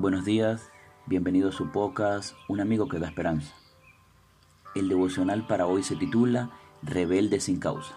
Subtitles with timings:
[0.00, 0.70] Buenos días,
[1.06, 3.52] bienvenido a su podcast Un amigo que da esperanza.
[4.76, 6.50] El devocional para hoy se titula
[6.84, 7.96] Rebelde sin causa.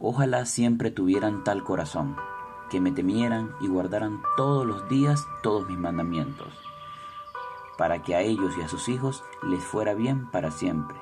[0.00, 2.16] Ojalá siempre tuvieran tal corazón,
[2.70, 6.52] que me temieran y guardaran todos los días todos mis mandamientos,
[7.78, 10.96] para que a ellos y a sus hijos les fuera bien para siempre.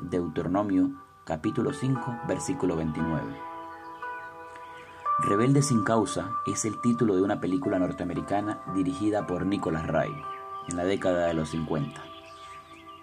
[0.00, 0.90] Deuteronomio
[1.24, 3.55] capítulo 5 versículo 29.
[5.18, 10.12] Rebelde sin causa es el título de una película norteamericana dirigida por Nicholas Ray
[10.68, 12.02] en la década de los 50.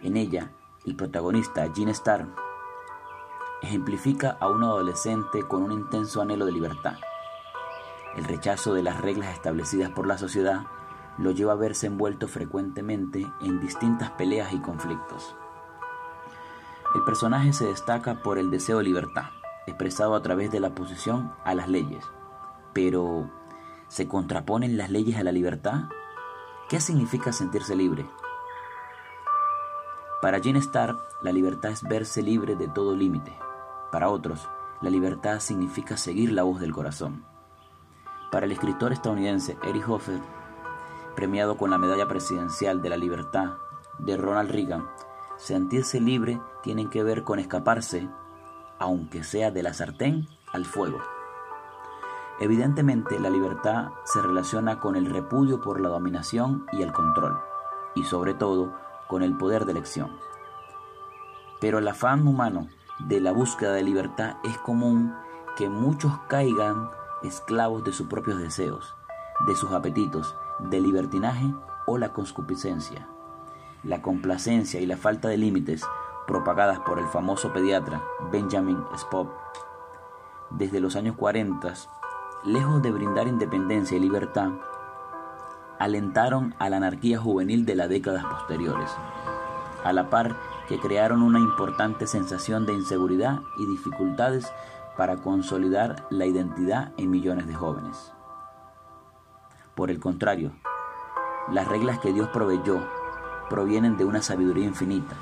[0.04, 0.52] En ella,
[0.86, 2.28] el protagonista, Gene Starr,
[3.64, 6.98] ejemplifica a un adolescente con un intenso anhelo de libertad.
[8.16, 10.68] El rechazo de las reglas establecidas por la sociedad
[11.18, 15.36] lo lleva a verse envuelto frecuentemente en distintas peleas y conflictos.
[16.94, 19.32] El personaje se destaca por el deseo de libertad,
[19.68, 22.06] expresado a través de la oposición a las leyes.
[22.74, 23.30] Pero,
[23.88, 25.86] ¿se contraponen las leyes a la libertad?
[26.70, 28.06] ¿Qué significa sentirse libre?
[30.22, 33.34] Para Gene Starr, la libertad es verse libre de todo límite.
[33.92, 34.50] Para otros,
[34.82, 37.26] la libertad significa seguir la voz del corazón.
[38.32, 40.20] Para el escritor estadounidense Eric Hoffer,
[41.16, 43.58] premiado con la Medalla Presidencial de la Libertad
[44.00, 44.88] de Ronald Reagan,
[45.38, 48.10] sentirse libre tiene que ver con escaparse
[48.84, 51.00] aunque sea de la sartén al fuego.
[52.42, 57.40] Evidentemente, la libertad se relaciona con el repudio por la dominación y el control,
[57.96, 58.74] y sobre todo
[59.08, 60.12] con el poder de elección.
[61.62, 62.68] Pero el afán humano
[63.00, 65.16] de la búsqueda de libertad es común
[65.56, 66.90] que muchos caigan
[67.24, 68.94] esclavos de sus propios deseos,
[69.48, 71.54] de sus apetitos, del libertinaje
[71.88, 73.08] o la concupiscencia.
[73.84, 75.86] La complacencia y la falta de límites
[76.28, 78.02] propagadas por el famoso pediatra
[78.32, 79.30] Benjamin Spock
[80.52, 81.74] desde los años 40,
[82.46, 84.52] lejos de brindar independencia y libertad,
[85.80, 88.92] alentaron a la anarquía juvenil de las décadas posteriores,
[89.84, 90.36] a la par
[90.68, 94.52] que crearon una importante sensación de inseguridad y dificultades
[94.96, 98.14] para consolidar la identidad en millones de jóvenes.
[99.76, 100.52] Por el contrario,
[101.52, 102.80] las reglas que Dios proveyó
[103.50, 105.16] provienen de una sabiduría infinita,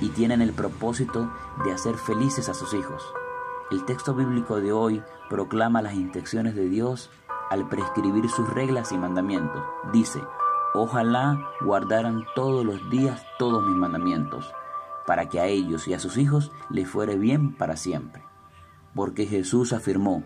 [0.00, 1.30] y tienen el propósito
[1.64, 3.02] de hacer felices a sus hijos.
[3.70, 7.10] El texto bíblico de hoy proclama las intenciones de Dios
[7.50, 9.62] al prescribir sus reglas y mandamientos.
[9.92, 10.20] Dice,
[10.74, 14.52] ojalá guardaran todos los días todos mis mandamientos,
[15.06, 18.22] para que a ellos y a sus hijos les fuere bien para siempre.
[18.94, 20.22] Porque Jesús afirmó,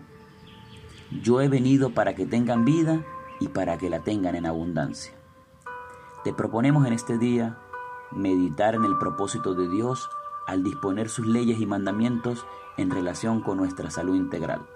[1.21, 3.03] yo he venido para que tengan vida
[3.39, 5.13] y para que la tengan en abundancia.
[6.23, 7.57] Te proponemos en este día
[8.11, 10.09] meditar en el propósito de Dios
[10.47, 12.45] al disponer sus leyes y mandamientos
[12.77, 14.67] en relación con nuestra salud integral.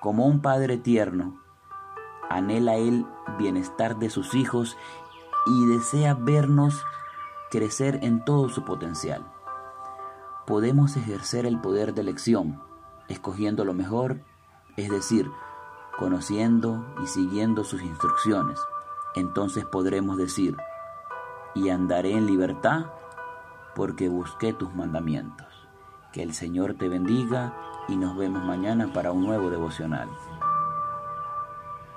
[0.00, 1.40] Como un padre tierno,
[2.28, 3.06] anhela el
[3.38, 4.76] bienestar de sus hijos
[5.46, 6.84] y desea vernos
[7.50, 9.26] crecer en todo su potencial.
[10.46, 12.62] Podemos ejercer el poder de elección,
[13.08, 14.20] escogiendo lo mejor,
[14.76, 15.30] es decir,
[15.98, 18.60] conociendo y siguiendo sus instrucciones.
[19.14, 20.56] Entonces podremos decir,
[21.56, 22.86] y andaré en libertad
[23.74, 25.46] porque busqué tus mandamientos.
[26.12, 27.54] Que el Señor te bendiga
[27.88, 30.08] y nos vemos mañana para un nuevo devocional.